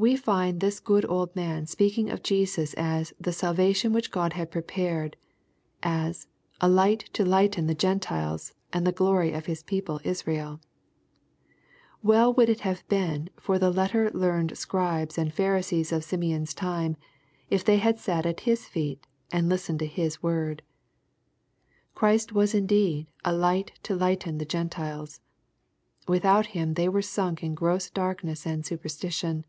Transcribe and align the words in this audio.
We 0.00 0.14
find 0.14 0.60
this 0.60 0.78
good 0.78 1.04
old 1.10 1.34
man 1.34 1.66
speaking 1.66 2.08
of 2.08 2.22
Jesus 2.22 2.72
as 2.74 3.10
^^ 3.10 3.12
the 3.20 3.32
salvation 3.32 3.92
which 3.92 4.12
God 4.12 4.34
had 4.34 4.48
prepared,''— 4.48 5.16
as" 6.06 6.28
a 6.60 6.68
light 6.68 7.10
to 7.14 7.24
lighten 7.24 7.66
the 7.66 7.74
Gentiles, 7.74 8.54
and 8.72 8.86
the 8.86 8.92
glory 8.92 9.32
of 9.32 9.46
his 9.46 9.64
people 9.64 9.98
Israel/' 10.04 10.60
Well 12.00 12.32
would 12.32 12.48
it 12.48 12.60
have 12.60 12.86
been 12.86 13.28
for 13.40 13.58
the 13.58 13.72
letter 13.72 14.08
learned 14.12 14.56
Scribes 14.56 15.18
and 15.18 15.34
Pharisees 15.34 15.90
of 15.90 16.04
Simeon's 16.04 16.54
time, 16.54 16.96
if 17.50 17.64
they 17.64 17.78
had 17.78 17.98
sat 17.98 18.24
at 18.24 18.42
his 18.46 18.66
feet, 18.66 19.04
and 19.32 19.48
listened 19.48 19.80
to 19.80 19.86
his 19.86 20.22
word. 20.22 20.62
Christ 21.96 22.30
was 22.30 22.54
indeed" 22.54 23.08
a 23.24 23.32
light 23.32 23.72
to 23.82 23.96
lighten 23.96 24.38
the 24.38 24.46
Gentiles/' 24.46 25.18
Without 26.06 26.46
Him 26.46 26.74
they 26.74 26.88
were 26.88 27.02
sunk 27.02 27.42
in 27.42 27.56
gross 27.56 27.90
darkness 27.90 28.46
and 28.46 28.64
superstition. 28.64 29.44